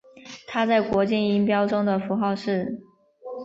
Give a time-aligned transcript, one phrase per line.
[0.47, 2.81] 它在国际音标中的符号是。